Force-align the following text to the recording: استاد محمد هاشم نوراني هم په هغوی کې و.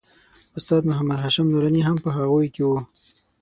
استاد 0.57 0.81
محمد 0.89 1.19
هاشم 1.23 1.45
نوراني 1.51 1.81
هم 1.87 1.97
په 2.03 2.09
هغوی 2.17 2.47
کې 2.55 2.61
و. 2.67 2.71